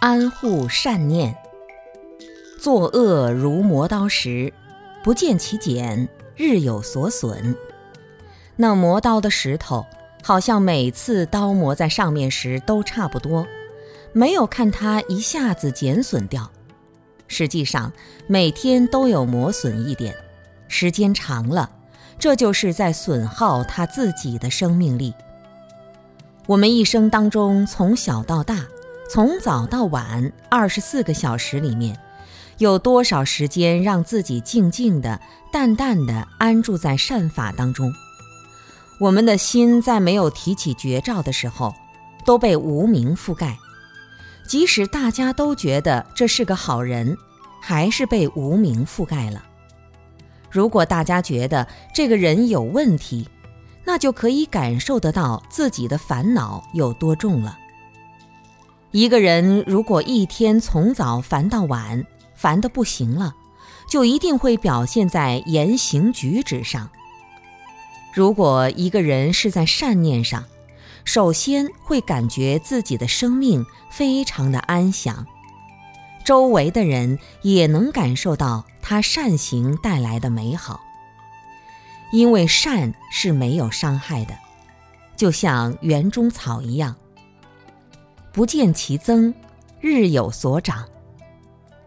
[0.00, 1.36] 安护善念。
[2.60, 4.52] 作恶如磨刀石，
[5.02, 7.56] 不见其剪，日有所损。
[8.54, 9.84] 那磨刀的石头，
[10.22, 13.44] 好像每次刀磨在上面时都差不多，
[14.12, 16.48] 没有看它一下子减损掉。
[17.26, 17.92] 实际上，
[18.28, 20.14] 每天都有磨损一点，
[20.68, 21.68] 时间长了，
[22.20, 25.12] 这就是在损耗他自己的生命力。
[26.46, 28.64] 我们一生当中，从小到大，
[29.10, 31.98] 从早到晚，二十四个小时里面，
[32.58, 35.18] 有多少时间让自己静静的、
[35.50, 37.90] 淡淡的安住在善法当中？
[39.00, 41.74] 我们的心在没有提起绝照的时候，
[42.26, 43.56] 都被无名覆盖。
[44.46, 47.16] 即使大家都觉得这是个好人，
[47.62, 49.42] 还是被无名覆盖了。
[50.50, 53.26] 如果大家觉得这个人有问题，
[53.86, 57.58] 那就可以感受得到自己的烦恼有多重了。
[58.90, 63.34] 一个人如果一天从早烦到晚，烦得不行了，
[63.88, 66.88] 就一定会表现在言行举止上。
[68.14, 70.44] 如果一个人是在善念上，
[71.04, 75.26] 首先会感觉自己的生命非常的安详，
[76.24, 80.80] 周围的人也能感受到他善行带来的美好。
[82.10, 84.34] 因为善是没有伤害的，
[85.14, 86.96] 就像园中草一样，
[88.32, 89.32] 不见其增，
[89.80, 90.84] 日有所长。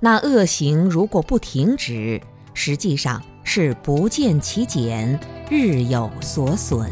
[0.00, 2.20] 那恶行如果不停止，
[2.54, 6.90] 实际上是不见其减，日有所损。